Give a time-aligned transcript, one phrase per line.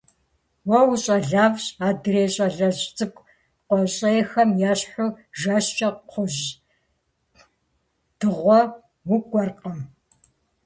[0.69, 3.25] Уэ ущӀалэфӀщ, адрей щӀалэжь цӀыкӀу
[3.67, 5.07] къуейщӀейхэм ещхьу
[5.39, 6.41] жэщкӀэ кхъужь
[8.19, 8.59] дыгъуэ
[9.15, 9.79] укӀуэркъым!